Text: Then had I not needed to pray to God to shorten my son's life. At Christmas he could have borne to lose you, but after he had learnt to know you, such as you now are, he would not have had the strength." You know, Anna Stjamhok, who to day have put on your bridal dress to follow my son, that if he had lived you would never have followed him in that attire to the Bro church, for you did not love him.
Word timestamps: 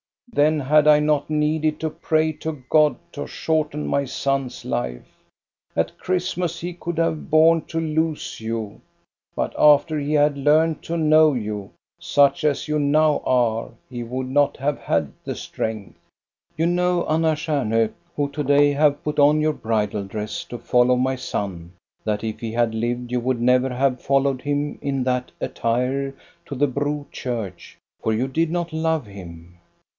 Then 0.33 0.61
had 0.61 0.87
I 0.87 0.99
not 0.99 1.29
needed 1.29 1.79
to 1.81 1.89
pray 1.91 2.31
to 2.37 2.63
God 2.69 2.95
to 3.11 3.27
shorten 3.27 3.85
my 3.85 4.05
son's 4.05 4.63
life. 4.63 5.05
At 5.75 5.97
Christmas 5.99 6.61
he 6.61 6.73
could 6.73 6.97
have 6.97 7.29
borne 7.29 7.63
to 7.65 7.79
lose 7.79 8.39
you, 8.39 8.81
but 9.35 9.53
after 9.59 9.99
he 9.99 10.13
had 10.13 10.37
learnt 10.37 10.81
to 10.83 10.97
know 10.97 11.33
you, 11.33 11.71
such 11.99 12.45
as 12.45 12.67
you 12.69 12.79
now 12.79 13.19
are, 13.25 13.71
he 13.91 14.03
would 14.03 14.29
not 14.29 14.55
have 14.57 14.79
had 14.79 15.11
the 15.25 15.35
strength." 15.35 15.99
You 16.57 16.65
know, 16.65 17.05
Anna 17.05 17.33
Stjamhok, 17.35 17.91
who 18.15 18.29
to 18.29 18.43
day 18.43 18.71
have 18.71 19.03
put 19.03 19.19
on 19.19 19.41
your 19.41 19.53
bridal 19.53 20.05
dress 20.05 20.45
to 20.45 20.57
follow 20.57 20.95
my 20.95 21.17
son, 21.17 21.73
that 22.05 22.23
if 22.23 22.39
he 22.39 22.53
had 22.53 22.73
lived 22.73 23.11
you 23.11 23.19
would 23.19 23.41
never 23.41 23.69
have 23.69 24.01
followed 24.01 24.41
him 24.41 24.79
in 24.81 25.03
that 25.03 25.31
attire 25.41 26.15
to 26.45 26.55
the 26.55 26.67
Bro 26.67 27.07
church, 27.11 27.77
for 28.01 28.13
you 28.13 28.27
did 28.29 28.49
not 28.49 28.73
love 28.73 29.05
him. 29.05 29.57